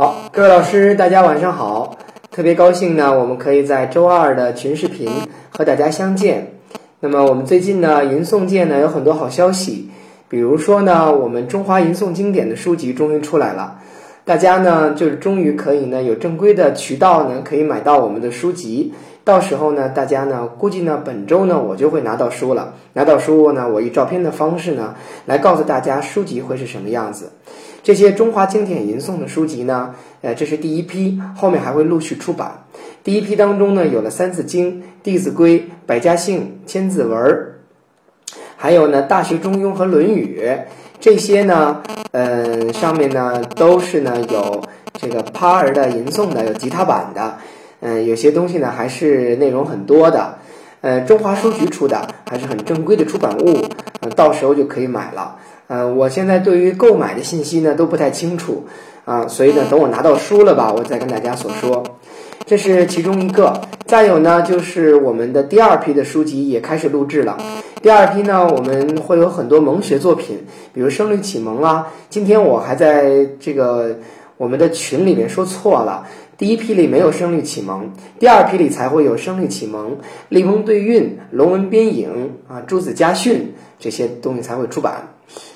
[0.00, 1.94] 好，各位老师，大家晚上好！
[2.30, 5.06] 特别高兴呢，我们可以在周二的群视频
[5.50, 6.54] 和大家相见。
[7.00, 9.90] 那么我们最近呢，吟诵界呢有很多好消息，
[10.26, 13.76] 比如说呢，我们中华吟诵经典的书籍终于出来了，
[14.24, 18.94] 大家呢就是终于可以呢有正规的渠道呢可以买到我们的书籍。
[19.22, 22.72] 到时候呢，大家呢估计呢本周呢我就会拿到书了。
[22.94, 24.94] 拿到书呢，我以照片的方式呢
[25.26, 27.32] 来告诉大家书籍会是什么样子。
[27.82, 32.64] 这些中华经典吟诵的书籍呢，呃，这是第一批，后面还会陆续出版。
[33.02, 37.18] 第一批当中呢，有了《三字经》《弟子规》《百家姓》《千字文》，
[38.56, 40.42] 还有呢《大学》《中庸》和《论语》
[41.00, 41.80] 这些呢，
[42.12, 44.62] 呃，上面呢都是呢有
[45.00, 47.38] 这个趴儿的吟诵的，有吉他版的，
[47.80, 50.36] 嗯，有些东西呢还是内容很多的。
[50.82, 53.64] 呃，中华书局出的还是很正规的出版物，
[54.00, 55.36] 呃，到时候就可以买了。
[55.70, 58.64] 呃，我现在对于购买的信息呢都不太清楚
[59.04, 61.80] 啊，所以呢，等我拿到书了吧，我再跟大家所说。
[62.44, 67.38] 这是其中一个，再有呢，就是我们的第二批的书籍也开始录制了。
[67.80, 71.86] 第二批呢，我们会有很多蒙学作品，比如《声律启蒙》啊。
[72.08, 73.96] 今天我还在这个
[74.38, 76.04] 我们的群里面说错了，
[76.36, 77.84] 第一批里没有《声律启蒙》，
[78.18, 79.92] 第二批里才会有《声律启蒙》、
[80.30, 85.09] 立翁对韵、龙文编影啊、朱子家训这些东西才会出版。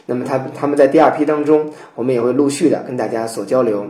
[0.07, 3.87] 那么他他们在第二批当中，我们也会陆续的跟大家所交流，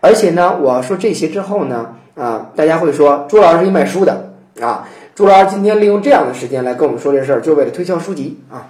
[0.00, 8.68] 而且呢，我说这些之后呢，啊，大家会说朱老师是一卖书的啊，朱老师今天利用这样的时间来跟我们说这事儿，就为了推销书籍啊。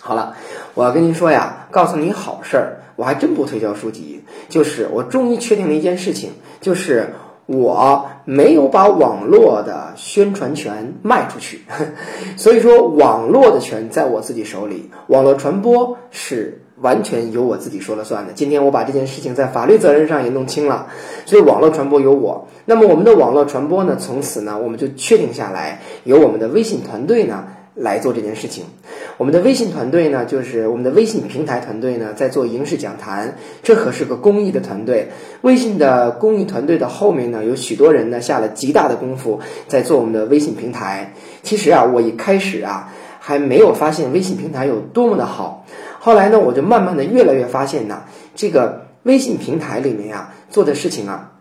[0.00, 0.34] 好了，
[0.74, 7.12] 我要跟您说呀，告诉你好事儿，我还真不推销书籍，就是我终于确定了一件事情，就是
[7.52, 11.62] 我没有把网络的宣传权卖出去，
[12.38, 18.32] 所以说网络的权在我自己手里，网络传播是完全由我自己说了算的。
[18.34, 20.86] 今天我把这件事情在法律责任上也弄清了，
[21.26, 22.46] 所以网络传播由我。
[22.66, 27.46] 那么我们的网络传播呢，从此呢，我们就确定下来，由我们的微信团队呢。
[27.74, 28.64] 来做这件事情，
[29.16, 35.08] 我们的微信团队呢，就是我们的微信平台团队呢，在做影视讲坛，这可是个公益的团队。
[35.42, 41.14] 微信的公益团队的后面呢，有许多人呢，下了极大的功夫在做我们的微信平台。
[41.42, 45.64] 其实啊，我一开始啊，还没有发现微信平台有多么的好，
[46.00, 48.02] 后来呢，我就慢慢的越来越发现呢，
[48.34, 51.32] 这个微信平台里面呀，做的事情啊。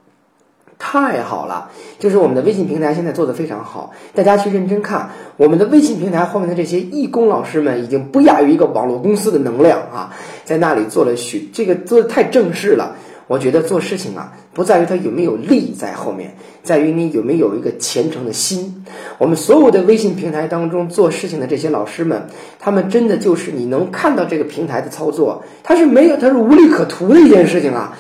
[0.79, 1.69] 太好了，
[1.99, 12.95] 就是我们的微信平台现在做的非常好，大家去认真看我们的微信平台后面的这些义工老师们，已经不亚于一个网络公司的能量啊，在那里做了许这个做的太正式了。
[13.27, 18.83] 我觉得做事情啊，不在于他有没有利在后面，在于你有没有一个虔诚的心。
[19.19, 27.95] 我们所有的微信平台当中做事情的这些老师们，他们真的就是你能看到这个平台的操作，他是没有，他是无利可图的一件事情啊。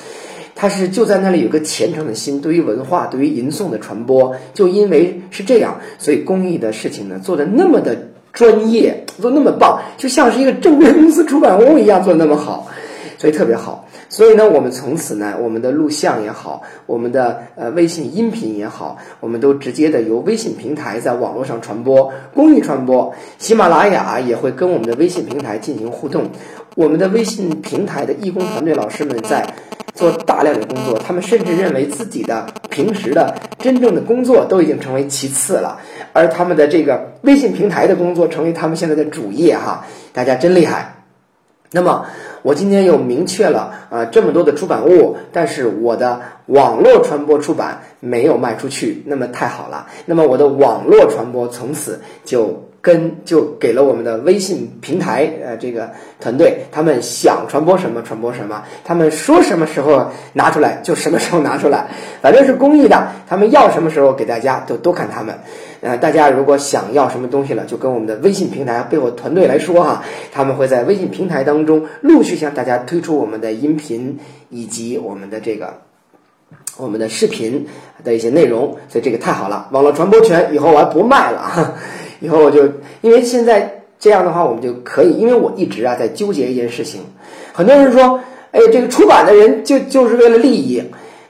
[0.61, 7.97] 他是就在那里有个虔诚的心，对于文化，对于吟诵的传播，就因为是这样，所以公益的事情呢做的那么的
[8.33, 12.67] 专业，做那么棒，就像是一个正规公司出版物一样做的那么好，
[13.17, 13.87] 所以特别好。
[14.09, 23.13] 所以呢，我们从此呢，我们的录像也好，我们的呃微信音频也好，我们都直接的由微信平台在网络上传播，公益传播。
[23.37, 26.23] 喜马拉雅也会跟我们的微信平台进行互动，
[26.75, 29.47] 我们的微信平台的义工团队老师们在。
[29.99, 35.77] 做大量的工作，他们甚至认为自己的平时的真正的工作都已经成为其次了，
[36.13, 41.03] 而他们的这个微信平台的工作成为他们现在的主业哈，大家真厉害。
[41.71, 42.05] 那么
[42.41, 52.68] 我今天又明确了啊这么多的出版物，但是我的网络传播出版没有卖出去，那么太好了，那么我的网络传播从此就。
[52.81, 61.87] 跟就给了我们的微信平台，呃，这个团队，他们想传播什么传播什么，他们说什么时候拿出来就什么时候拿出来，
[62.21, 65.39] 反正是公益的，他们要什么时候给大家都都看他们。
[65.81, 74.19] 呃，大家如果想要什么东西了，就跟我们的微信平台背后团队来说哈，他们会在微信平台当中陆续向大家推出我们的音频
[74.49, 75.81] 以及我们的这个
[76.77, 77.67] 我们的视频
[78.03, 81.75] 的一些内容，所以这个太好了，网络传播权以后我还不卖了。
[82.19, 82.63] 以后我就，
[83.01, 87.01] 因为现在这样的话，我们就可以，因为我一直啊在纠结一件事情。
[87.53, 88.21] 很多人说，
[88.51, 90.83] 哎，这个出版的人就就是为了利益。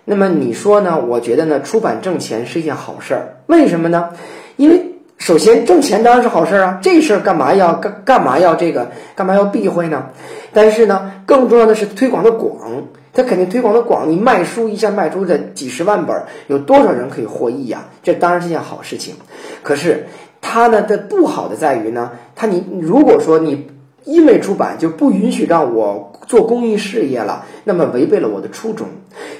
[0.05, 1.03] 那么你说呢？
[1.07, 3.37] 我觉得呢，出版挣钱是一件好事儿。
[3.45, 4.09] 为什么呢？
[4.55, 10.07] 因为首先挣钱当然是好事儿啊，这事儿干嘛要干干嘛要这个干嘛要避讳呢？
[10.53, 14.09] 但是呢，更重要的是推广的广，它肯定推广的广。
[14.09, 17.85] 你卖书一下卖出的几十万本，有多少人可以获益呀？
[18.01, 19.15] 这当然是件好事情。
[19.63, 20.07] 可是。
[20.41, 23.67] 它呢的不好的在于呢，它你如果说你
[24.05, 28.87] 因为出版就不允许让我做公益事业了，那么违背了我的初衷。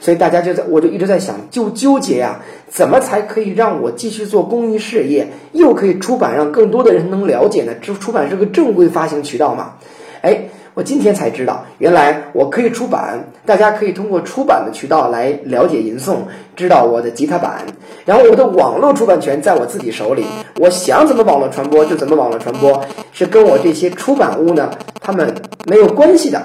[0.01, 7.73] 所以大家就在我就一直在想，就纠结呀，怎么才可以让我继续做公益事业，又可以出版，让更多的人能了解呢？
[7.81, 9.75] 这出版是个正规发行渠道嘛？
[10.21, 10.49] 哎。
[10.79, 16.19] 我今天才知道，原来我可以出版，大家可以通过出版的渠道来了解吟诵，
[16.55, 17.65] 知道我的吉他版。
[18.05, 20.23] 然后我的网络出版权在我自己手里，
[20.55, 22.81] 我想怎么网络传播就怎么网络传播，
[23.11, 24.71] 是跟我这些出版物呢，
[25.01, 25.35] 他们
[25.65, 26.41] 没有关系的，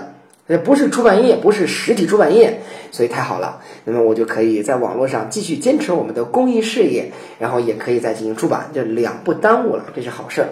[0.48, 2.60] 呃，不是出版业，不是实体出版业，
[2.90, 3.60] 所以太好了。
[3.84, 10.48] 那么我就可以在网络上继续坚持我们的公益事业，然后也可以再进行出版，这两不耽误了，这是好事儿。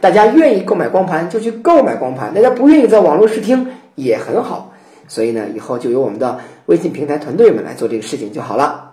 [0.00, 4.72] 大家愿意购买光盘就去购买光盘，大家不愿意在网络试听也很好。
[5.06, 8.92] 所以呢，以后就由我们的微信平台团队们来做这个事情就好了。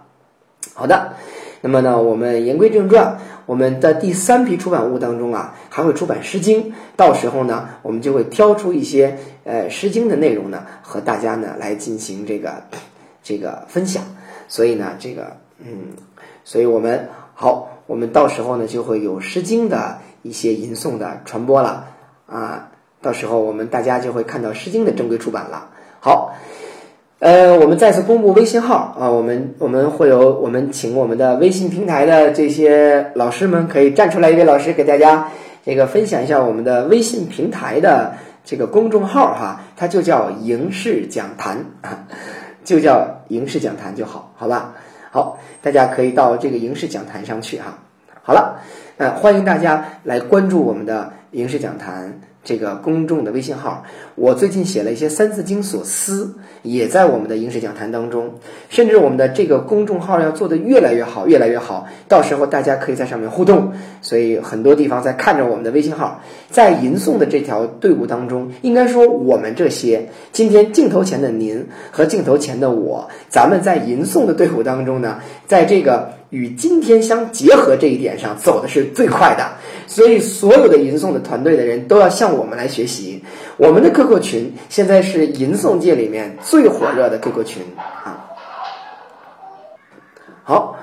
[0.73, 1.13] 好的，
[1.61, 12.63] 那么呢，我们言归正传，我们的第三批出版物当中啊，还会出版《诗经》，到时候呢，我们就会挑出一些呃《诗经》的内容呢，和大家呢来进行这个
[13.21, 14.03] 这个分享。
[14.47, 15.93] 所以呢，这个嗯，
[16.43, 19.99] 所以我们好，我们到时候呢就会有《诗经》的。
[20.27, 21.85] 一些吟诵的传播了
[22.27, 22.69] 啊，
[23.01, 25.69] 到时候我们大家就会看到《诗经》的正规出版了。
[25.99, 26.35] 好，
[27.19, 35.29] 呃，我们再次公布微信号啊，我们我们会有我们请我们的微信平台的这些老师们可以站出来，一位老师给大家
[35.65, 38.13] 这个分享一下我们的微信平台的
[38.45, 42.05] 这个公众号哈，它就叫“影视讲坛”啊，
[42.63, 44.75] 就叫“影视讲坛”就好，好吧？
[45.11, 47.79] 好，大家可以到这个“影视讲坛”上去哈。
[48.27, 48.59] 好了。
[48.97, 53.83] 呃，欢迎大家来关注我们的影视讲坛这个公众的微信号。
[54.15, 58.35] 我最近写了一些《三字经》所思，也在我们的影视讲坛当中。
[58.69, 61.87] 甚至我们的这个公众号要做得越来越好，越来越好。
[62.07, 63.73] 到时候大家可以在上面互动。
[64.01, 76.15] 所以很多地方在看着我们的微信号，在吟诵的这条队伍当中，应该说我们这些今天镜头前的您和镜头前的我，咱们在吟诵的队伍当中呢，在这个。
[76.29, 79.51] 与今天相结合这一点上走的是最快的，
[79.87, 83.23] 所以所有的吟诵的团队的人都要向我们来学习。
[83.57, 87.63] 我们的 QQ 群现在是吟诵界里面最火热的 QQ 群
[88.03, 88.29] 啊。
[90.43, 90.77] 好，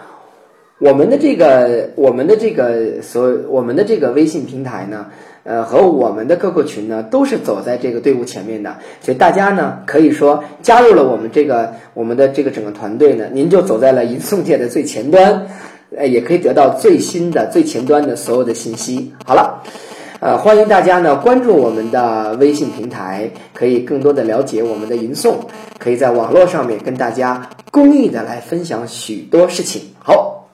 [0.79, 5.07] 我们的这个我们的这个所我们的这个微信平台呢。
[5.47, 15.49] 呃，和我们的 QQ 群呢，都是走在这个队伍前面的，所以大家呢，可以说加入了我们这个我们的这个整个团队呢，您就走在了吟诵界的最前端，
[15.97, 19.13] 呃，也可以得到最新的最前端的所有的信息。
[19.25, 19.63] 好了，
[20.21, 25.37] 呃，欢迎大家呢关注我们的微信平台，可以更多的了解我们的吟诵，
[25.79, 29.83] 可以在网络上面跟大家公益的来分享许多事情。
[29.99, 30.49] 好，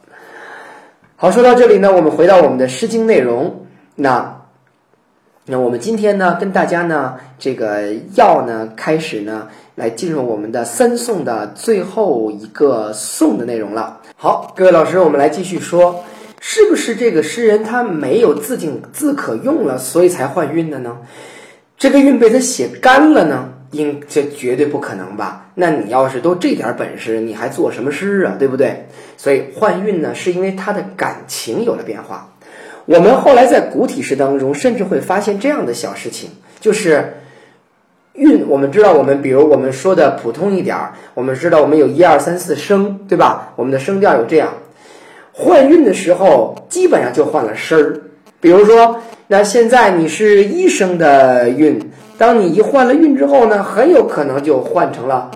[1.17, 3.67] 好，说到这里呢，我们回到我们的诗经内容，
[3.97, 4.37] 那。
[5.47, 14.00] 那我们今天呢，跟大家呢，这个要呢，开始呢，来进入我们的三颂的最后一个颂的内容了。
[14.23, 16.05] 好，各位老师，我们来继续说，
[16.43, 20.99] 是不是这个诗人他没有字景字可用了，所以才换韵的呢？
[21.79, 23.49] 这个韵被他写干了呢？
[23.71, 25.47] 应这绝对不可能吧？
[25.55, 28.37] 那你要是都这点本事，你还做什么诗啊？
[28.39, 28.89] 对不对？
[29.17, 32.35] 所以换韵呢，是因为他的感情有了变化。
[32.85, 36.29] 我们后来在古体诗当中，甚至会发现这样的小事情，
[36.61, 37.15] 就是
[38.21, 38.47] 韵。
[38.49, 43.55] 我们知道，我们比如我们说的普通一点儿，我们知道我们有一二三四声，对吧？
[43.57, 44.55] 我们的声调有这样，
[45.33, 48.01] 换韵的时候基本上就换了声儿。
[48.41, 55.31] 比如说，那现在你是一声的韵，当你一换了韵之后呢，很有可能就换成了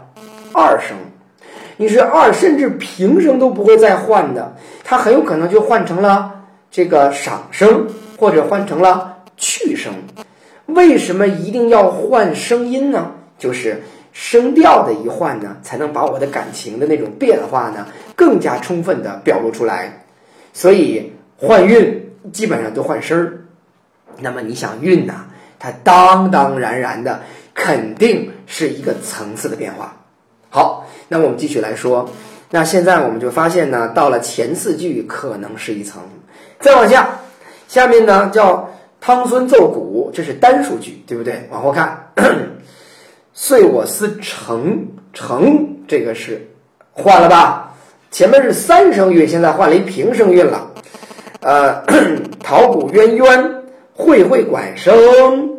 [0.52, 0.96] 二声。
[1.76, 6.30] 你是二，甚至平声都不会再换的，它很有可能就换成了。
[6.70, 7.86] 这个赏声
[8.18, 9.92] 或者换成了去声，
[10.66, 13.12] 为什么一定要换声音呢？
[13.38, 20.04] 就是声调的一换呢，才能把我的感情的那种变化呢，更加充分的表露出来。
[20.52, 23.46] 所以换韵基本上都换声儿。
[24.20, 25.26] 那么你想韵呢？
[25.58, 27.22] 它当当然然的
[27.54, 29.96] 肯定是一个层次的变化。
[30.50, 32.08] 好，那么我们继续来说。
[32.50, 36.02] 那现在我们就发现呢，到了前四句可能是一层。
[36.60, 37.18] 再往下，
[37.66, 38.70] 下面呢叫
[39.06, 41.46] 汤孙奏鼓，这是单数句，对不对？
[41.50, 42.10] 往后看，
[43.34, 46.48] 遂我思成成，这个是
[46.90, 47.74] 换了吧？
[48.10, 50.70] 前面是三声韵，现在换了一平声韵了。
[51.40, 51.84] 呃，
[52.42, 55.50] 陶鼓渊渊，会会管声，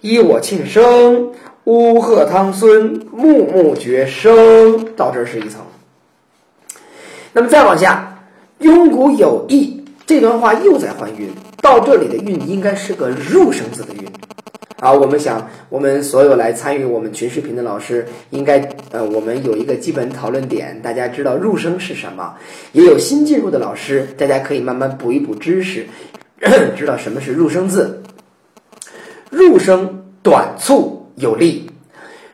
[0.00, 1.30] 依我庆声，
[1.64, 4.94] 乌鹤汤孙，木木绝声。
[4.96, 5.60] 到这是一层。
[7.34, 8.16] 那么再往下，
[8.60, 9.83] 庸鼓有意。
[10.06, 11.30] 这段话又在换韵，
[11.62, 14.06] 到这里的韵应该是个入声字的韵，
[14.78, 22.34] 啊，我们想，我们所有来参与我们群视频的老师，应该呃，我们有一个基本讨论点，大家知道入声是什么？
[22.72, 25.86] 也有新进入的老师，大家可以慢慢补一补知识，
[26.76, 28.02] 知道什么是入声字。
[29.30, 31.70] 入声短促有力，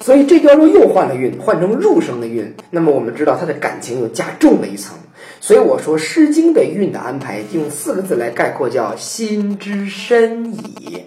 [0.00, 2.54] 所以这段路又换了韵，换成入声的韵。
[2.70, 4.98] 那么我们知道它的感情又加重了一层。
[5.40, 11.02] 所以我说《诗经》的韵的安排，用四个字来概括，叫心之深矣。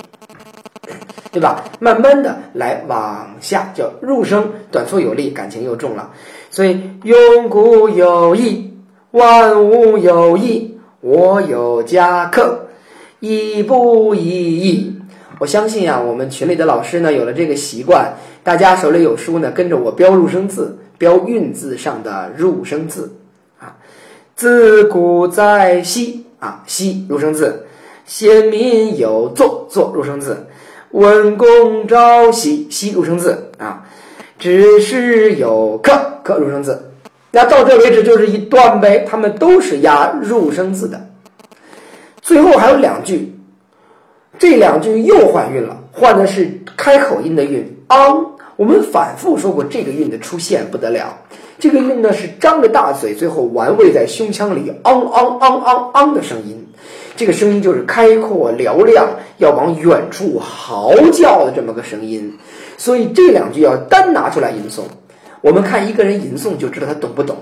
[1.31, 1.63] 对吧？
[1.79, 6.11] 慢慢的来往下，叫入声，短促有力，感情又重了。
[6.49, 8.73] 所以永古有义，
[9.11, 12.67] 万物有义，我有家客，
[13.19, 14.95] 亦不异义。
[15.39, 18.13] 我相信啊，我们群里的老师呢，有了这个习惯，
[18.43, 23.11] 大家手里有书呢，跟着我标入声字，标韵字上的入声字。
[24.35, 27.67] 自古在昔啊，昔入声字，
[28.05, 30.47] 先民有作，作入声字。
[30.89, 33.85] 文公朝夕，夕入声字啊，
[34.39, 36.91] 只是有客，客入声字。
[37.29, 41.09] 那到这为止就是一段呗，他们都是押入声字的。
[42.21, 43.35] 最后还有两句，
[44.39, 48.35] 这两句又换韵了，换的是开口音的韵昂。
[48.55, 51.19] 我们反复说过，这个韵的出现不得了。
[51.59, 56.67] 这个韵呢是张着大嘴，最后玩味在胸腔里，昂昂昂昂昂的声音。
[57.15, 59.07] 这个声音就是开阔嘹亮，
[59.37, 62.39] 要往远处嚎叫的这么个声音，
[62.75, 64.81] 所以这两句要单拿出来吟诵。
[65.41, 67.37] 我们看一个人吟诵就知道他懂不懂。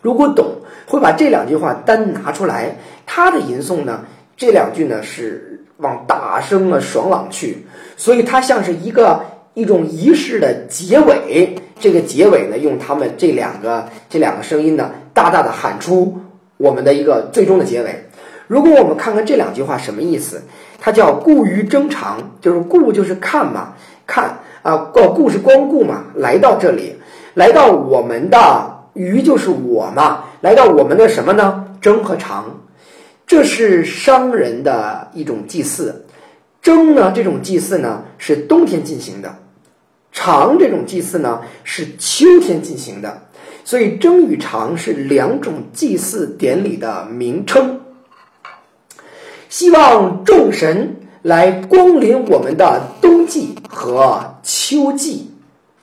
[0.00, 0.46] 如果懂，
[0.86, 4.04] 会把这两句话单拿出来，他的吟诵呢，
[4.36, 9.20] 这两句呢是往大声啊爽朗去，所以它像是一个
[9.54, 11.56] 一种仪式的结尾。
[11.80, 16.18] 这个结尾呢，用他们这两个这两个声音呢，大大的喊出
[16.56, 18.04] 我们的一个最终的结尾。
[18.46, 20.42] 如果我们看看这两句话什么意思，
[20.80, 23.74] 它叫“顾于征长”，就是“顾”就是看嘛，
[24.06, 26.96] 看啊，顾是光顾嘛，来到这里，
[27.34, 28.38] 来到我们的
[28.94, 31.64] “于”就是我嘛，来到我们的什么呢？
[31.80, 32.58] 征和长，
[33.26, 36.06] 这是商人的一种祭祀。
[36.62, 39.28] 征呢，这种祭祀呢是冬天进行的；
[40.20, 43.22] 长这种祭祀呢是秋天进行的。
[43.64, 47.80] 所以，蒸与长是两种祭祀典礼的名称。
[49.48, 55.30] 希望众神来光临我们的冬季和秋季，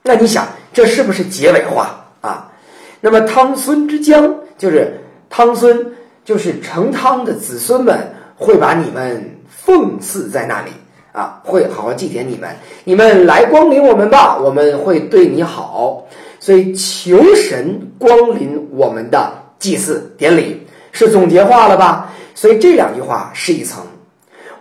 [0.03, 2.51] 那你想这是不是结尾话啊？
[2.99, 4.99] 那么汤孙之江就是
[5.29, 5.93] 汤孙，
[6.25, 10.71] 就是成汤的子孙们会把你们奉祀在那里
[11.15, 12.49] 啊，会好好祭奠你们。
[12.83, 16.07] 你们来光临我们吧，我们会对你好。
[16.41, 22.13] 所以求神光临我们的祭祀典礼是总结话了吧？
[22.35, 23.81] 所以这两句话是一层，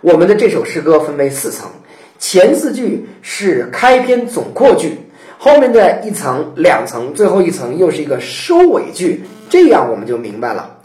[0.00, 1.68] 我们的这首诗歌分为四层，
[2.20, 4.96] 前四句是开篇总括句，
[5.38, 10.76] 后面的一层、两层，最后一层又是一个收尾句，这样我们就明白了。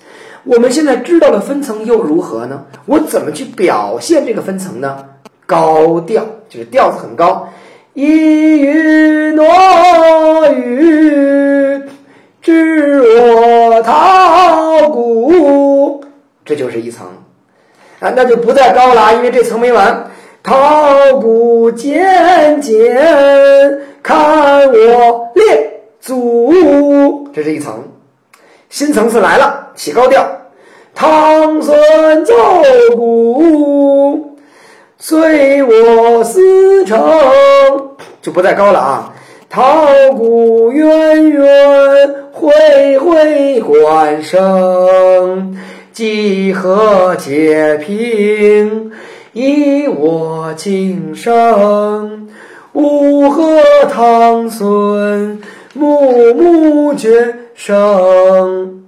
[0.43, 2.65] 我们现在知道了分层又如何呢？
[2.87, 5.05] 我怎么去表现这个分层呢？
[5.49, 7.49] 高调就是调子很高，
[7.95, 11.81] 一语诺语，
[12.39, 16.03] 知我陶鼓。
[16.45, 17.07] 这就是一层，
[17.99, 20.11] 啊，那就不再高了，因为这层没完。
[20.43, 22.95] 陶鼓渐渐，
[24.03, 27.87] 看我列祖，这是一层。
[28.69, 30.29] 新层次来了，起高调。
[30.93, 32.35] 唐孙奏
[32.95, 34.28] 鼓，
[35.01, 36.99] 随我思成，
[38.21, 39.13] 就不再高了啊。
[39.49, 45.57] 陶鼓渊渊，恢恢管声。
[45.93, 48.91] 几何且平，
[49.31, 52.27] 以我今生。
[52.73, 55.41] 吾何堂孙，
[55.73, 58.83] 暮暮绝声。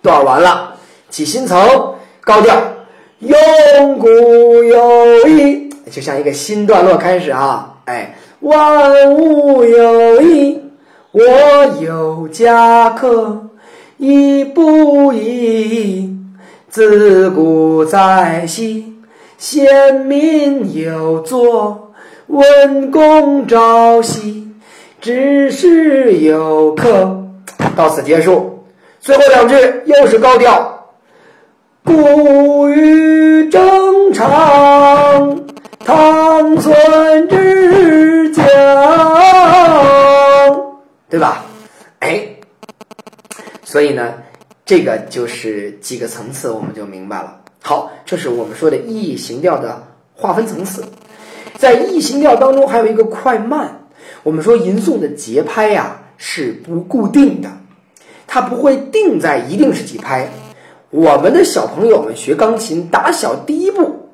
[0.00, 0.76] 段完了，
[1.10, 2.56] 起新层，高调，
[3.20, 7.78] 永古有义，就像一个新段落开始啊！
[7.86, 10.60] 哎，万物有义，
[11.12, 11.22] 我
[11.80, 13.48] 有家客，
[13.96, 16.14] 亦不义。
[16.68, 18.92] 自古在昔，
[19.38, 21.94] 先民有作，
[22.26, 24.48] 文公朝夕，
[25.00, 27.22] 只是有客。
[27.74, 28.64] 到此结束，
[29.00, 29.54] 最后两句
[29.86, 30.75] 又是高调。
[31.86, 35.46] 故于正常，
[35.78, 38.44] 唐孙之江，
[41.08, 41.44] 对吧？
[42.00, 42.28] 哎，
[43.64, 44.14] 所以呢？
[44.64, 47.42] 这个就是几个层次，我们就明白了。
[47.62, 50.84] 好，这是我们说的意义形调的划分层次。
[51.56, 53.82] 在异形调当中还有一个快慢。
[54.24, 57.48] 我们说吟诵的节拍呀是不固定的，
[58.26, 60.30] 它不会定在一定是几拍。
[60.96, 64.08] 我们的小朋友们学钢琴，打小第一步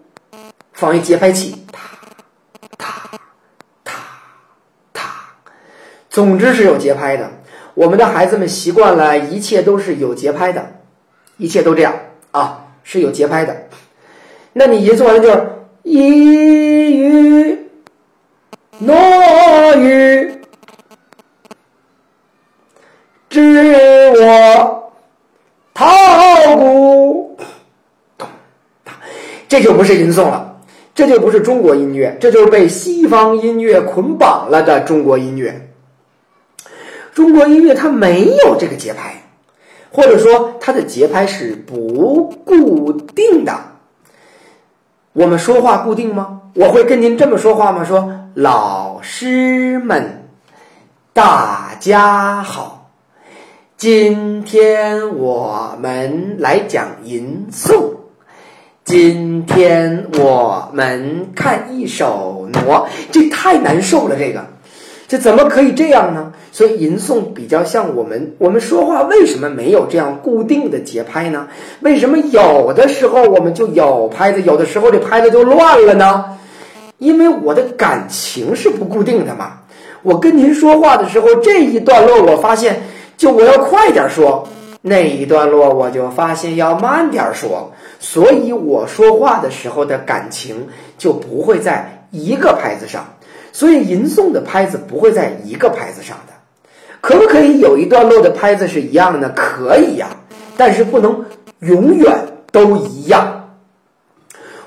[0.73, 1.79] 放一节拍器，踏
[2.77, 3.21] 踏
[3.85, 3.95] 踏
[4.93, 5.11] 踏，
[6.11, 7.31] 总之是有节拍的。
[7.75, 10.81] 我们的孩子们习惯了一切都是有节拍的，
[11.37, 11.95] 一切都这样
[12.33, 13.69] 啊，是有节拍的。
[14.53, 15.53] 那你吟诵完了就是
[15.85, 17.71] 一雨
[18.81, 18.97] 诺
[19.77, 20.22] 语，
[29.53, 30.57] 这就不是吟诵了，
[30.95, 35.69] 这就不是中国音乐，这就是被西方音乐捆绑了的中国音乐。
[37.13, 39.25] 中国音乐它没有这个节拍，
[39.91, 43.53] 或者说它的节拍是不固定的。
[45.13, 46.41] 我们说话固定吗？
[46.55, 47.85] 我会跟您这么说话吗？
[47.85, 50.25] 说老师们，
[51.13, 52.91] 大家好，
[53.77, 58.02] 今天我们来讲吟诵。
[58.85, 64.45] 今天我们看一首挪，这太难受了，这个。
[65.07, 66.33] 这怎么可以这样呢？
[66.51, 71.49] 所以吟诵比较像我们，我们说话为什么没有这样固定的节拍呢？
[71.81, 76.39] 为什么有的时候我们就有拍子，有的时候这拍子就乱了呢？
[76.99, 79.61] 因为我的感情是不固定的嘛。
[80.03, 82.83] 我跟您说话的时候，这一段落我发现
[83.17, 84.49] 就我要快点说，
[84.83, 93.15] 那一段落我就发现要慢点说，所以我说话的时候的感情就不会在一个拍子上。
[93.53, 96.33] 所以吟诵的拍子不会在一个拍子上的，
[97.03, 99.29] 可不可以有一段落的拍子是一样的？
[99.31, 100.09] 可以呀，
[100.57, 101.27] 但是不能
[101.61, 102.13] 永远
[102.51, 103.51] 都一样。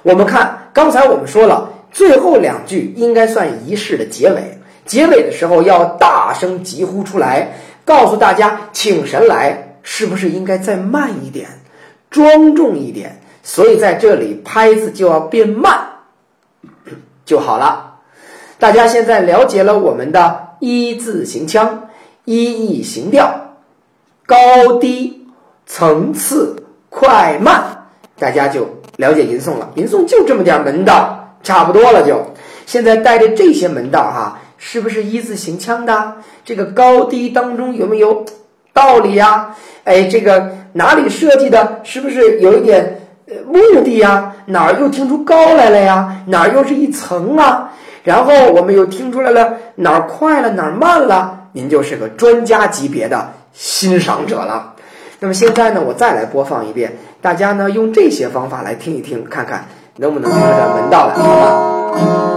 [0.04, 11.62] 我们看刚才我们说了，最后两句应该算仪式的结尾，结尾的时候要大声疾呼出来，告诉大家请神来，是不是应该再慢一点，
[12.10, 13.22] 庄重一点？
[13.44, 15.90] 所以在这里拍子就要变慢
[17.24, 18.00] 就好了。
[18.58, 21.90] 大家现在了解了我们的一字形腔、
[22.26, 23.56] 一意形调、
[24.26, 25.28] 高低、
[25.68, 29.72] 层次、快慢，大家就了解吟诵了。
[29.76, 32.34] 吟诵就这么点门道，差不多了就。
[32.66, 36.16] 现在带着这些门道哈，是不是一字形腔的？
[36.44, 38.26] 这个高低当中有没有
[38.76, 39.56] 道理呀？
[39.86, 41.80] 哎，这个哪里设计的？
[41.84, 44.34] 是不是有一点呃目的呀？
[44.48, 46.18] 哪儿又听出高来了呀？
[46.28, 47.72] 哪儿又是一层啊？
[48.04, 54.74] 然后我们又听出来了哪儿快了哪儿慢了，您就是个专家级别的欣赏者了。
[55.20, 61.24] 那么现在呢，我再来播放一遍，大家呢用这些方法来听一听，看看能不能听出点门道来，好
[61.96, 62.35] 吗？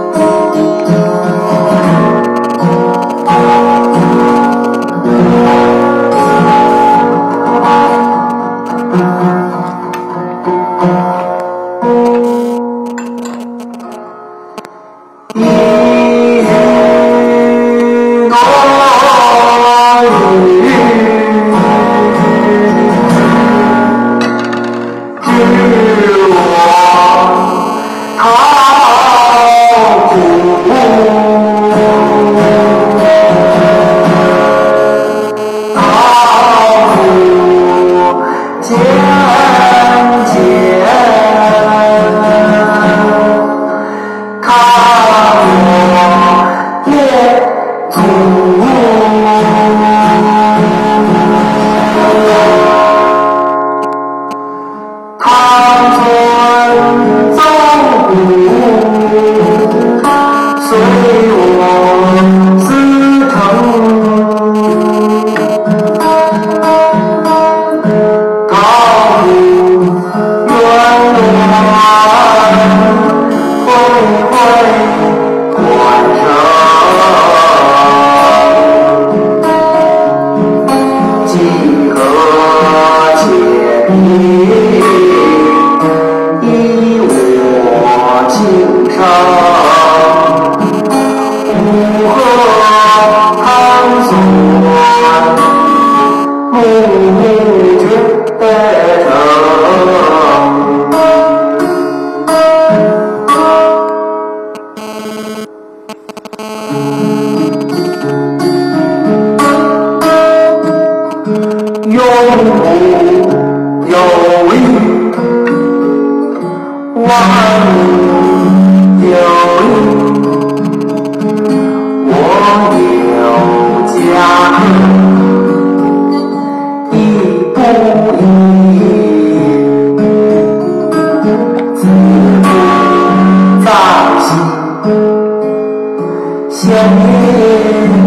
[136.69, 137.99] Những điều.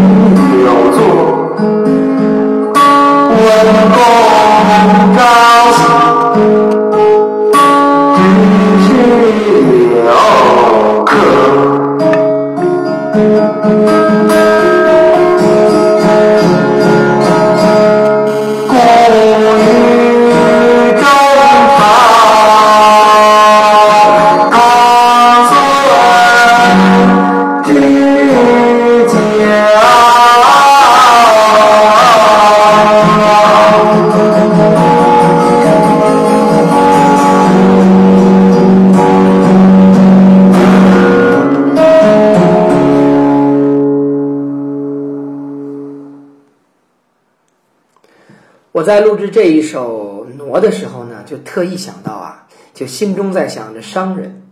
[49.33, 54.43] 这一首《挪》的时候呢，就特意想到啊，就心中在想着商人。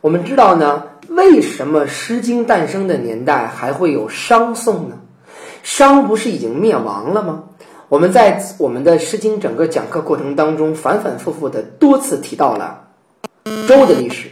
[0.00, 5.00] 我们知道呢，为什么《诗经》诞生的年代还会有商颂呢？
[5.64, 7.42] 商不是已经灭亡了吗？
[7.88, 12.84] 我们在我们的《诗经》整个讲课过程当中，反反复复的多次提到了
[13.66, 14.28] 周的历史。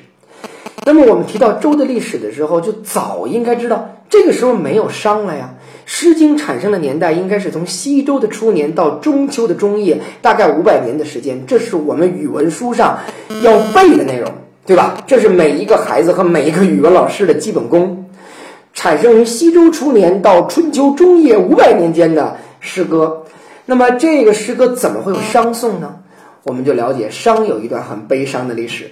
[0.86, 5.54] 那么我们提到周的历史的时候，就早应该知道，这个时候没有商了呀。
[5.84, 11.44] 《诗经》产生的年代应该是从西周的初年到中秋的中叶，大概五百年的时间。
[11.46, 12.98] 这是我们语文书上
[13.42, 14.30] 要背的内容，
[14.64, 14.96] 对吧？
[15.06, 18.06] 这是每一个孩子和每一个语文老师的基本功。
[18.74, 23.24] 产生于西周初年到春秋中叶五百年间的诗歌，
[23.66, 25.96] 那么这个诗歌怎么会有商颂呢？
[26.44, 28.90] 我们就了解商有一段很悲伤的历史。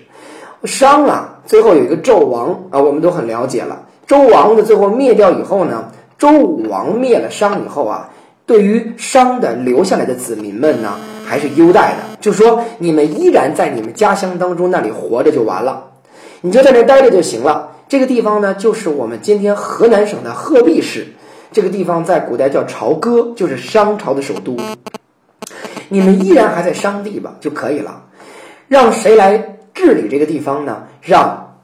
[0.64, 3.86] 商啊，最后有一个纣王啊，我们都很了解了。
[4.06, 8.10] 周王的最后灭掉以后呢，周武王灭了商以后啊，
[8.44, 10.92] 对于商的留下来的子民们呢，
[11.24, 15.82] 还是优待的，就说你们依然在你们家乡当中那里活着就完了，
[16.42, 17.70] 你就在这待着就行了。
[17.88, 21.06] 这个地方呢，就是我们今天河南省的鹤壁市。
[21.52, 24.56] 这个地方在古代叫朝歌，就是商朝的首都。
[25.88, 28.02] 你们依然还在商地吧，就可以了。
[28.68, 30.84] 让谁来治理这个地方呢？
[31.00, 31.56] 让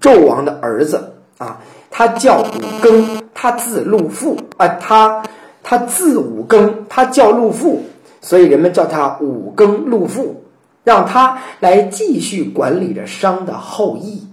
[0.00, 1.58] 纣王的儿子啊，
[1.90, 5.22] 他叫武庚，他字陆父啊，他
[5.62, 7.82] 他字武庚，他叫陆父，
[8.20, 10.44] 所以人们叫他武庚陆父，
[10.84, 14.26] 让他来继续管理着商的后裔。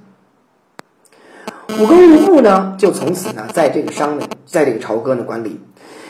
[1.79, 5.57] 五庚陆父呢，就从此呢，在这个商呢，在这个朝歌呢管理。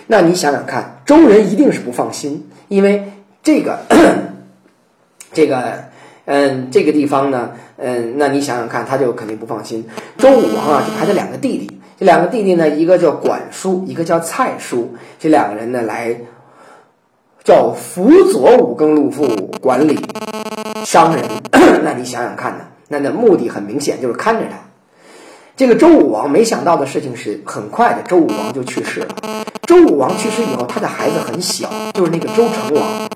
[0.07, 3.11] 那你想想看，周人一定是不放心，因为
[3.43, 3.77] 这个
[5.33, 5.83] 这个
[6.25, 9.87] 嗯这个地方呢，嗯，那你想想看，他就肯定不放心。
[10.17, 16.15] 周武王啊，就派他两个弟弟，这两个弟弟呢，一个叫管叔，一个叫蔡叔，这两个人呢，来
[17.43, 19.25] 叫辅佐武庚陆父
[19.59, 19.99] 管理
[20.85, 21.25] 商人。
[21.83, 24.57] 那你想想看呢，那那目的很明显，就是看着他。
[25.55, 29.07] 这个周武王没想到的事情是，很快的，周武王就去世了。
[29.63, 33.09] 周武王去世以后，他的孩子很小，就是那个周成王。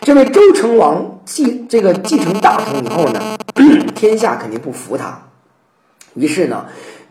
[0.00, 3.20] 这位周成王继这个继承大统以后呢，
[3.94, 5.20] 天下肯定不服他。
[6.14, 6.64] 于是呢，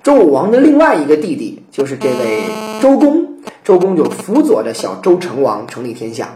[0.04, 2.44] 周武王的另外一个弟弟就是这位
[2.82, 3.24] 周公，
[3.64, 6.30] 周公就辅佐着小周成王成立天下。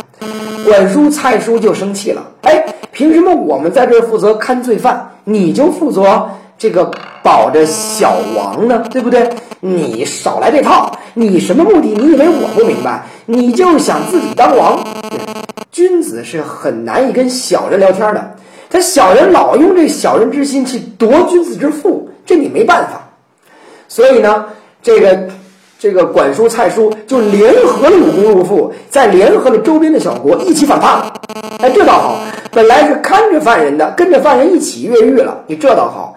[0.63, 6.91] 管叔、蔡叔就生气了，哎，凭什么我们在这儿负责看罪犯，你就负责这个？
[7.23, 9.27] 保着小王呢，对不对？
[9.59, 10.95] 你少来这套！
[11.15, 11.87] 你什么目的？
[11.87, 13.03] 你以为我不明白？
[13.25, 14.79] 你就想自己当王？
[15.71, 18.35] 君子是很难以跟小人聊天的，
[18.69, 23.04] 他小人老用这小人之心去夺君子之腹，这你没办法。
[23.87, 24.45] 所以呢，
[24.81, 25.27] 这个
[25.77, 31.11] 这个管叔、蔡叔就联合了武功入父，再联合了周边的小国一起反叛。
[31.59, 32.19] 哎，这倒好，
[32.51, 35.43] 本来是看着犯人的，跟着犯人一起越狱了。
[35.47, 36.15] 你这倒好。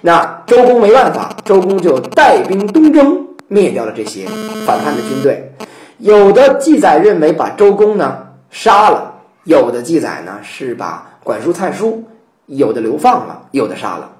[0.00, 4.26] 那周公没办法，周公就带兵东征，灭掉了这些
[4.66, 5.50] 反叛的军队。
[5.98, 8.18] 有的记载认为把周公呢
[8.50, 12.04] 杀了，有的记载呢是把管叔、蔡叔，
[12.46, 14.10] 有的流放了，有的杀了。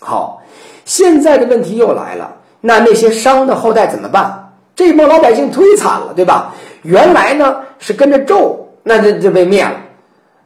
[0.00, 0.39] 好，
[0.90, 4.50] 现在的问题又来了，那那些商的后代怎么办？
[4.74, 6.52] 这帮老百姓忒惨了，对吧？
[6.82, 9.70] 原来呢是跟着纣，那就就被灭了。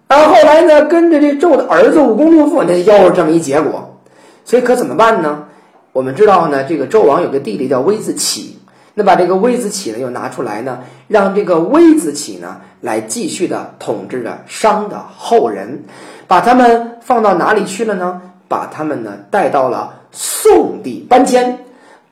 [0.07, 3.99] 而后来呢跟着这纣的儿子武功陆父，那又是这么一结果。
[4.45, 5.45] 所以可怎么办呢？
[5.93, 8.59] 我们知道呢，这个纣王有个弟弟叫微子启，
[8.93, 15.85] 那把这个微子启呢又拿出来呢，让这个微子启呢来继续的统治着商的后人，
[16.29, 18.21] 把他们放到哪里去了呢？
[18.47, 21.59] 把他们呢带到了宋地搬迁，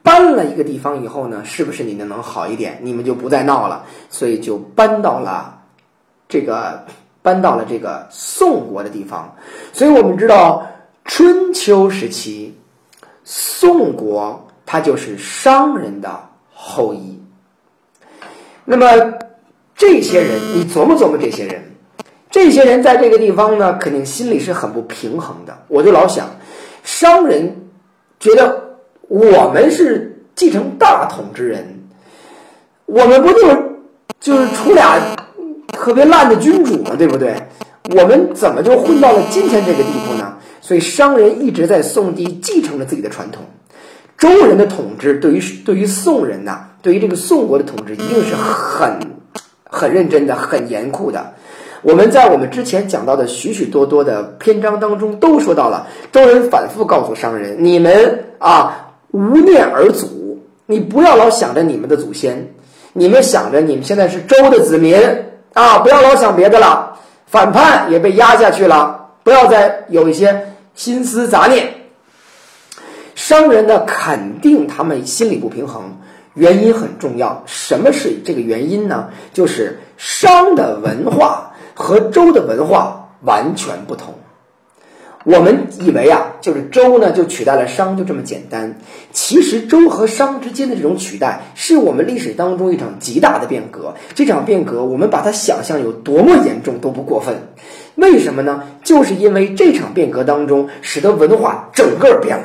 [0.03, 2.77] 搬了一个地方以后呢，是不是你们能好一点？
[2.83, 5.59] 你们就不再闹了，所以就搬到了
[6.29, 6.85] 这个
[7.23, 9.33] 搬到了这个宋国的地方。
[9.71, 10.67] 所以我们知道。
[11.05, 12.57] 春秋时期，
[13.25, 17.21] 宋国它就是商人的后裔。
[18.63, 18.87] 那么，
[19.75, 21.61] 这些人，你琢磨琢磨，这些人，
[22.31, 25.53] 这些人在这个地方呢，肯定心里是很不平衡的。
[25.67, 26.29] 我就老想，
[26.83, 27.62] 商人
[28.23, 28.77] 觉得
[29.09, 31.61] 我们是继承大统之人，
[32.85, 33.61] 我们不就是
[34.21, 34.97] 就是出俩
[35.73, 37.35] 特别烂的君主嘛，对不对？
[37.93, 40.37] 我们怎么就混到了今天这个地步呢？
[40.61, 43.43] 所以商人一直在宋地继承着自己的传统。
[44.17, 49.01] 周人的统治对于对于宋人呐，对于这个宋国的统治一定是很
[49.69, 51.33] 很认真的、很严酷的。
[51.83, 62.53] 我们在我们之前讲到的许许多多的篇章当中都说到了，周人反复告诉商人：你们啊，无念而祖，你不要老想着你们的祖先，
[62.93, 64.97] 你们想着你们现在是周的子民
[65.53, 66.97] 啊，不要老想别的了。
[67.27, 71.67] 反叛也被压下去了，不要再有一些心思杂念。
[73.15, 75.97] 商人呢，肯定他们心里不平衡，
[76.35, 77.43] 原因很重要。
[77.45, 79.09] 什么是这个原因呢？
[79.33, 84.13] 就是商的文化和周的文化完全不同。
[85.25, 88.77] 我们以为啊，就是周呢就取代了商，就这么简单。
[89.13, 93.93] 其实周和商之间的这种取代，是我们历史当中一场极大的变革。
[94.15, 97.37] 这场变革，我们把它想象有多么严重都不过分。
[97.95, 98.63] 为什么呢？
[98.83, 102.43] 就是因为这场变革当中，使得文化整个变了。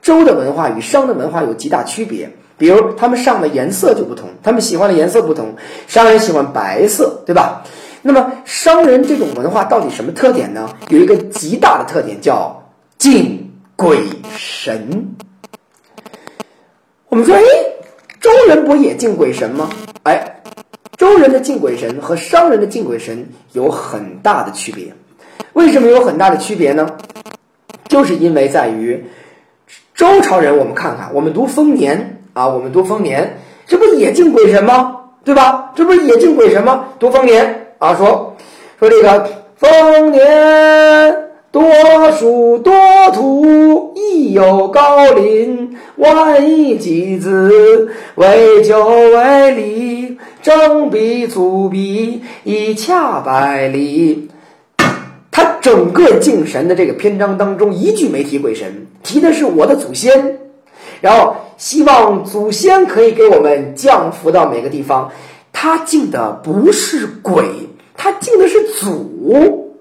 [0.00, 5.56] 周的文化与商的文化有极大区别，比如他们上的颜色就不同，他们喜欢的颜色不同。
[5.88, 7.64] 商人喜欢白色，对吧？
[8.02, 10.68] 那么商人这种文化到底什么特点呢？
[10.88, 13.98] 有一个极大的特点叫敬鬼
[14.36, 15.16] 神。
[17.08, 17.42] 我们说，哎，
[18.20, 19.70] 周人不也敬鬼神吗？
[20.04, 20.42] 哎，
[20.96, 24.92] 周人的敬鬼神和商人的敬鬼神有很大的区别。
[25.52, 26.96] 为什么有很大的区别呢？
[27.88, 29.04] 就是因为在于
[29.94, 34.96] 周朝人，我们看看，我们读丰年啊，我们读丰年，这不也敬鬼神吗？
[35.24, 35.72] 对吧？
[35.74, 36.90] 这不是也敬鬼神吗？
[36.98, 37.65] 读丰年。
[37.78, 38.34] 啊，说
[38.78, 42.72] 说这个丰年多树多
[43.12, 45.76] 土，亦有高林。
[45.96, 54.28] 万亿几子，为酒为礼，正比粗鄙，以洽百里。
[55.30, 60.38] 他整个敬神的这个篇章当中，一句没提鬼神，提的是我的祖先，
[61.00, 65.10] 然后希望祖先可以给我们降福到每个地方。
[65.66, 67.44] 他敬的不是鬼，
[67.96, 69.74] 他敬的是祖。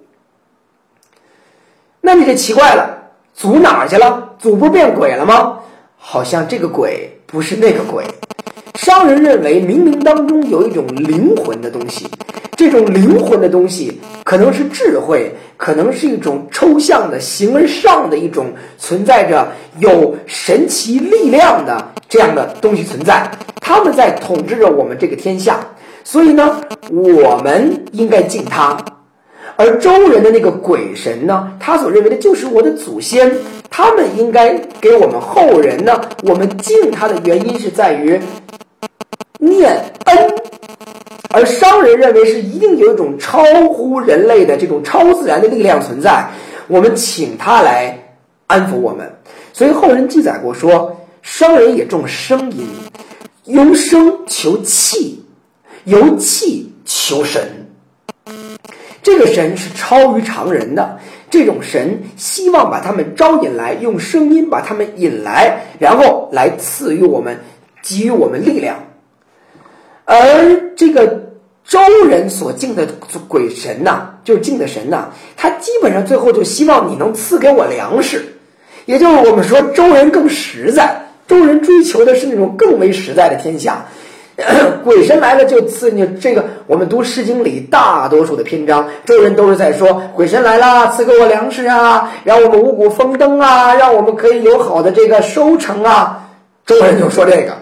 [2.02, 4.32] 那你就奇怪了，祖哪去了？
[4.40, 5.60] 祖不变鬼了吗？
[5.96, 8.04] 好像这个鬼不是那个鬼。
[8.74, 12.10] 商人认为冥冥当中有一种灵魂的东西，
[12.58, 18.48] 这种灵魂的东西可能是智慧，可能是一种抽象的形而上的一种
[18.80, 23.30] 存在着有神奇力量的这样的东西存在。
[23.62, 25.60] 他们在统治着我们这个天下，
[26.06, 28.78] 所以呢，我们应该敬他。
[29.58, 33.36] 而周人的那个鬼神呢，他所认为的就是我的祖先，
[33.72, 38.20] 他们应该给我们后人呢，我们敬他的原因是在于
[39.40, 40.36] 念恩。
[41.34, 46.30] 而商人认为是一定有一种超乎人类的这种超自然的力量存在，
[46.68, 48.16] 我们请他来
[48.46, 49.12] 安抚我们。
[49.54, 52.68] 所以后人记载过说，商人也重声音。
[53.46, 55.25] 由声求气，
[55.86, 57.68] 由气求神。
[59.02, 60.98] 这个神是超于常人的，
[61.30, 67.40] 这种神希望把他们招引来，用声音把他们引来，然后来赐予我们，
[67.84, 68.84] 给予我们力量。
[70.06, 72.88] 而这个周人所敬的
[73.28, 78.26] 鬼神呐，就是敬的神呐，他基本上最后就希望你能赐给我粮食，
[78.88, 81.04] 也就是我们说周人更实在。
[81.28, 83.88] 周人追求的是那种更为实在的天下，
[84.84, 86.44] 鬼神来了就赐你这个。
[86.68, 96.30] 我们读《诗经》里大多数的篇章，周人都是在说鬼神来了，赐给我粮食啊，让我们五谷丰登啊，让我们可以有好的这个收成啊。
[96.66, 97.54] 周人就说这个，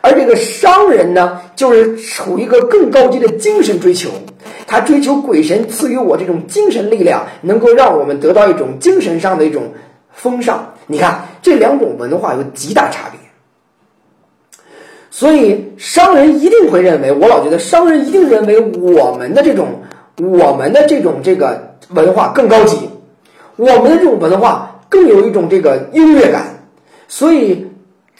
[0.00, 4.08] 而这个商人呢，就是处于一个更高级的精神追求，
[4.66, 9.64] 他追求鬼神赐予我这种精神力量，能够让我们得到一种精神上的一种
[10.12, 10.58] 丰盛。
[10.86, 13.20] 你看这两种文化有极大差别，
[15.18, 19.66] 所以商人一定会认为，我老觉得商人一定认为我们的这种
[20.16, 22.88] 我们的这种这个文化更高级，
[23.56, 26.60] 我们的这种文化更有一种这个优越感，
[27.08, 27.66] 所以。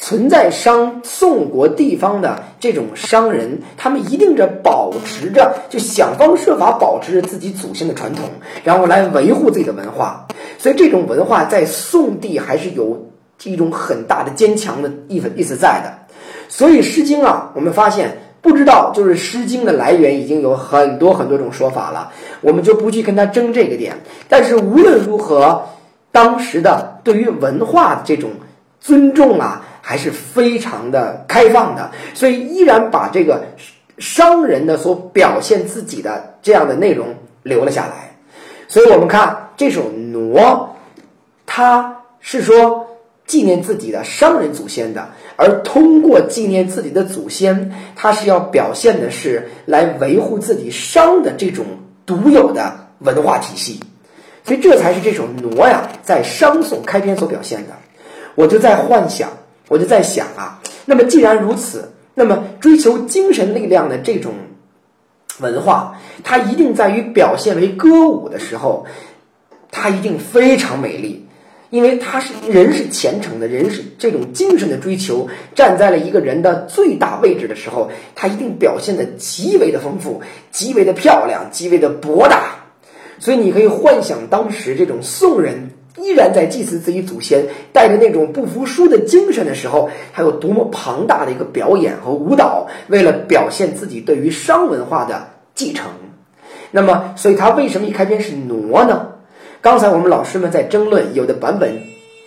[0.01, 8.25] 存在商宋国地方的这种商人，他们一定着保持着，就想方设法保持着自己祖先的传统，
[8.63, 10.29] 然后来维护自己的文化。
[10.57, 13.11] 所以这种文化在宋地还是有
[13.43, 15.98] 一种很大的坚强的意思意思在的。
[16.49, 23.95] 所以《诗经》啊，我们发现不知道，就是《诗经》的来源已经有很多很多种说法了，我们就不去跟他争这个点。
[24.29, 25.63] 但是无论如何，
[26.11, 28.31] 当时的对于文化的这种
[28.81, 33.45] 尊重啊，还是非常的开放的，所以依然把这个
[33.99, 38.17] 商人的所表现自己的这样的内容留了下来。
[38.69, 40.41] 所以我们看这首《挪》，
[41.45, 42.88] 它是说。
[43.29, 51.65] 纪念自己的商人祖先的，而通过纪念自己的祖先，他是要表现的是来维护自己商的这种
[52.07, 53.79] 独有的文化体系，
[54.45, 57.75] 所以这才是这首《挪》呀，在商颂开篇所表现的。
[58.35, 59.29] 我就在幻想，
[59.69, 64.33] 我就在想啊，那么既然如此，那么追求精神力量的这种
[65.41, 68.87] 文化，它一定在于表现为歌舞的时候，
[69.71, 71.28] 它一定非常美丽。
[71.71, 82.55] 因为他是人是虔诚的，人是这种精神的追求，站在了一个人的最大位置的时候，他一定表现的极为的丰富，极为的漂亮，极为的博大。
[83.19, 95.91] 所以你可以幻想当时这种宋人依然在祭祀自己祖先，带着那种不服输的精神的时候，还有多么庞大的一个表演和舞蹈，为了表现自己对于商文化的继承。
[96.71, 99.09] 那么，所以他为什么一开篇是挪呢？
[99.61, 101.83] 刚才我们老师们在争论，有的版本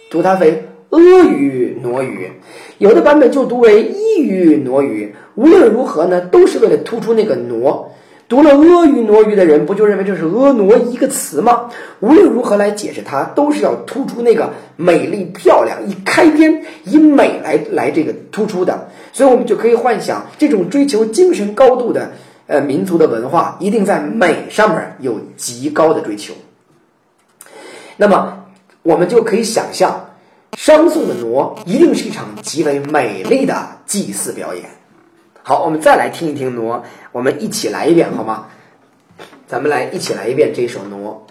[0.10, 2.30] 读它为阿谀挪语，
[2.78, 5.16] 有的版本就读为伊语挪语。
[5.36, 7.90] 无论如何呢，都是为了突出那个挪。
[8.28, 11.70] 读了阿谀挪语的人，不就认为这是婀娜一个词吗？
[12.02, 18.90] 无论如何来解释它，都是要突出那个美丽漂亮，以开篇以美来来这个突出的。
[19.14, 22.12] 所以我们就可以幻想，这种追求精神高度的
[22.48, 26.34] 呃民族的文化，一定在美上面有极高的追求。
[27.98, 28.46] 那么，
[28.84, 30.12] 我们就可以想象，
[30.58, 34.66] 商颂的傩一定是一场极为美丽的祭祀表演。
[35.44, 38.48] 好，我们再来听一听傩，我们一起来一遍好吗？
[39.48, 41.28] 咱们来一起来一遍这首挪。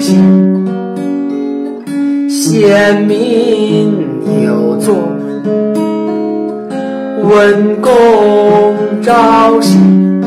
[0.00, 0.16] 在心，
[2.30, 3.92] 先民
[4.42, 4.94] 有作，
[7.22, 7.92] 文公
[9.02, 10.22] 昭信。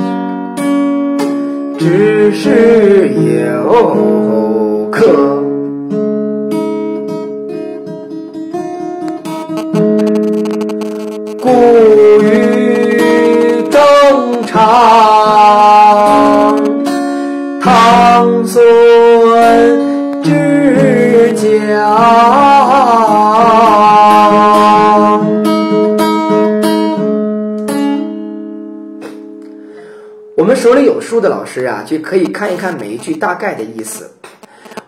[1.80, 3.10] 只是
[3.50, 5.43] 有客，
[30.64, 34.10] 手里有书的老师啊，就可以看一看每一句大概的意思。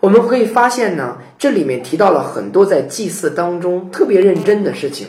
[0.00, 5.06] 我们可以发现呢，这里面提到了很多在祭祀当中特别认真的事情，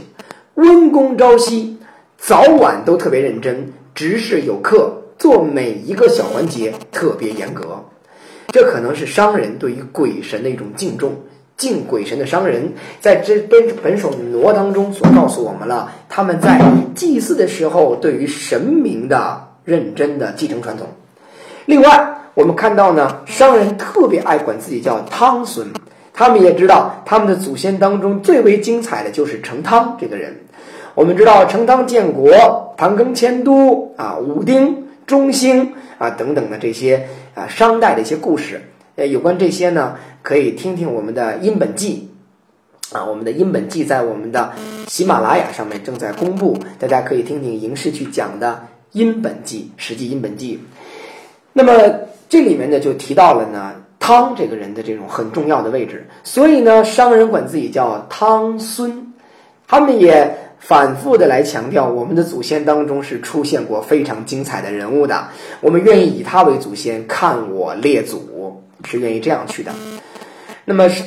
[0.55, 1.78] 温公朝夕，
[2.18, 7.82] 早晚都特别认真，执事有课，做每一个小环节特别严格。
[8.49, 11.15] 这可能是商人对于鬼神的一种敬重。
[11.55, 16.59] 敬鬼神的商人，在这本本首挪当中所告诉我们了，他们在
[16.93, 20.88] 祭祀的时候对于神明的认真的继承传统。
[21.65, 25.68] 另外，我们看到呢，商人特别爱管自己叫汤孙，
[26.13, 30.38] 他们也知道他们的祖先当中最为精彩的就是成汤这个人。
[30.95, 38.61] 我们知道成汤建国、唐庚迁都啊、武丁、中兴啊等等的这些啊商代的一些故事。
[38.95, 42.09] 呃，有关这些呢，可以听听我们的殷本纪
[42.93, 44.53] 啊，我们的殷本纪在我们的
[44.88, 48.63] 喜马拉雅上面正在公布，大家可以听听赢氏去讲的
[48.97, 50.59] 殷本纪，实际殷本纪。
[51.53, 51.71] 那么
[52.27, 59.13] 这里面呢，就提到了呢汤这个人的这种很重要的位置，所以呢，商人管自己叫汤孙，
[59.67, 65.27] 他们也反复的来强调，我们的祖先当中是出现过非常精彩的人物的，
[65.61, 68.35] 我们愿意以他为祖先，看我列祖。
[68.85, 69.71] 是愿意这样去的，
[70.63, 71.03] 那么是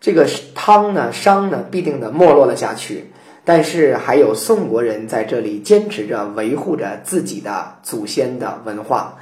[0.00, 3.10] 这个汤呢，商呢，必定的没落了下去。
[3.52, 9.18] 但是还有宋国人在这里坚持着维护着自己的祖先的文化，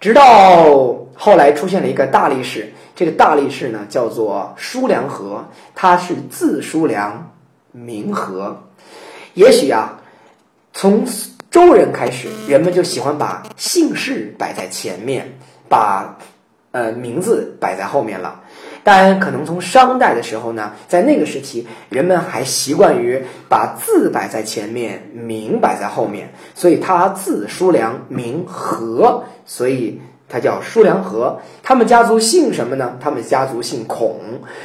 [0.00, 7.30] 直到后来出现了一个大力士，这个大力士呢叫做叔良和，他是字叔良，
[7.70, 8.56] 名和。
[9.34, 10.00] 也许啊，
[10.72, 11.04] 从
[11.50, 15.30] 周人开始，人们就喜欢把姓氏摆在前面，
[15.68, 16.16] 把。
[16.70, 18.40] 呃，名字摆在后面了。
[18.88, 26.32] 当然，可能从商代的时候呢，在那个时期，人们还习惯于把字摆在前面，名摆在后面。
[26.54, 31.38] 所以他字叔良，名和，所以他叫叔良和。
[31.62, 32.96] 他们家族姓什么呢？
[32.98, 34.20] 他们家族姓孔，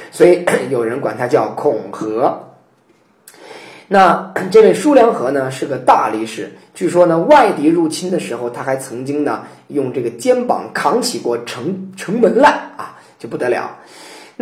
[0.10, 2.52] 所以有人管他叫孔和。
[3.90, 6.54] 那这位叔良和呢，是个大力士。
[6.74, 13.80] 据说呢，外敌入侵的时候，他还曾经呢，用这个肩膀扛起过城城门来啊，就不得了。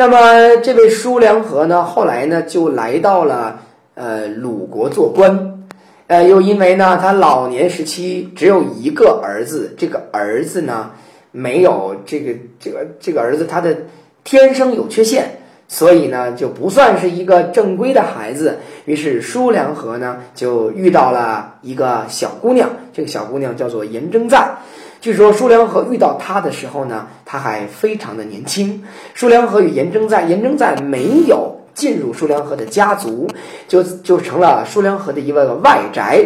[0.01, 3.59] 那么这位叔良和呢，后来呢，就来到了
[3.93, 5.67] 呃鲁国做官，
[6.07, 10.89] 呃，又因为呢，他老年时期只有一个儿子，这个儿子呢，
[11.29, 13.77] 没有这个这个这个儿子，他的
[14.23, 15.37] 天生有缺陷。
[15.67, 18.57] 所以呢，就不算是一个正规的孩子。
[18.85, 22.69] 于是叔良和呢，就遇到了一个小姑娘。
[22.93, 24.55] 这个小姑娘叫做颜征在。
[24.99, 28.83] 据说叔良和遇到她的时候呢，她还非常的年轻。
[29.13, 33.27] 叔良和与颜征在，颜征在没有进入叔良和的家族，
[33.67, 36.23] 就就成了叔良和的一个外宅。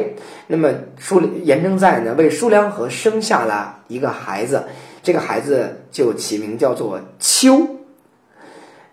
[0.48, 4.64] 那么叔颜征在呢，为叔良和生下了一个孩子，
[5.04, 7.68] 这个孩子就起名叫做丘。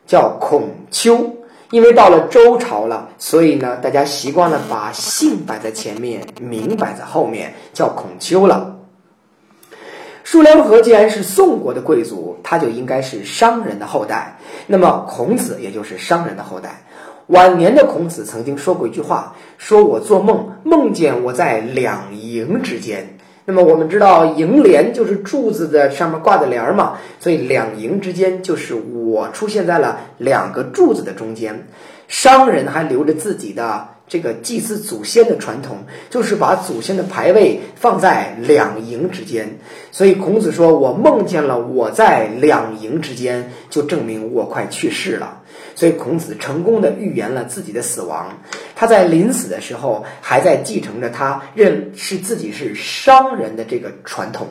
[0.04, 1.36] 叫孔丘，
[1.72, 8.76] 因为到了周朝了，所以呢，大家习惯了把姓摆在前面，名摆在后面，叫孔丘了。
[10.22, 14.36] 叔良和既然是宋国的贵族，他就应该是商人的后代。
[14.66, 16.84] 那么孔子也就是商人的后代。
[17.28, 23.16] 晚年的孔子曾经说过一句话：“说我做梦，梦见我在两营之间。”
[23.54, 31.66] 那么我们知道，楹联就是柱子的上面挂的帘儿嘛，所以两楹之间就是我出现在了两个柱子的中间。
[32.08, 39.58] 商人还留着自己的这个祭祀祖先的传统，就是把祖先的牌位放在两楹之间。
[39.90, 45.40] 所以孔子说：“我梦见了我在两楹之间，就证明我快去世了。”
[45.74, 48.28] 所以孔子成功的预言了自己的死亡。
[48.76, 54.46] 他在临死的时候，还在继承着他认是自己是商人的这个传统。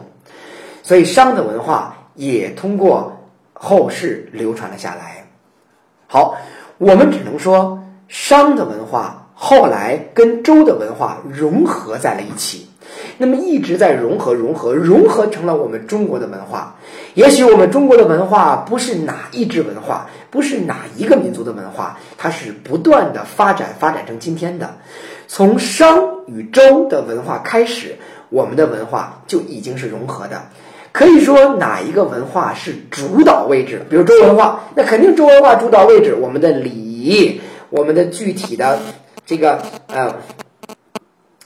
[0.83, 3.21] 所以商的文化也通过
[3.53, 5.27] 后世流传了下来。
[6.07, 6.37] 好，
[6.77, 12.70] 我们只能说商的文化后来跟周的文化融合在了一起。
[13.17, 16.75] 那么一直在融合，融合，融合成了我们中国的文化。
[17.13, 24.75] 也许我们中国的文化不是哪一支文化，不是哪一个民族的文化，它是不断的发展，发展成今天的。
[25.27, 27.97] 从商与周的文化开始，
[28.29, 30.43] 我们的文化就已经是融合的。
[30.91, 33.85] 可以说哪一个文化是主导位置？
[33.89, 36.15] 比如周文化，那肯定周文化主导位置。
[36.15, 37.39] 我们的礼仪，
[37.69, 38.79] 我们的具体的
[39.25, 40.15] 这个呃。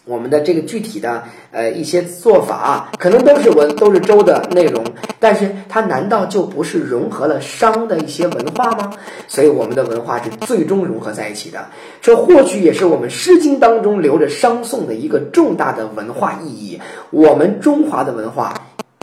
[0.05, 4.83] 我们的这个具体的呃一些做法，可能都是文都是周的内容，
[5.19, 8.93] 但是它难道就不是融合了商的一些文化吗？
[9.27, 11.65] 所以我们的文化是最终融合在一起的。
[12.01, 16.79] 这或许也是我们《诗经》当中留着商颂的一个重大的文化意义。
[17.09, 18.53] 我们中华的文化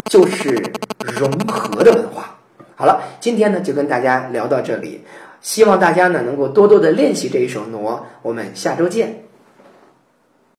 [0.05, 2.39] 就是融合的文化。
[2.77, 5.01] 好了，今天呢就跟大家聊到这里，
[5.41, 8.07] 希望大家呢能够多多的练习这一首挪。
[8.23, 9.32] 我们下周见。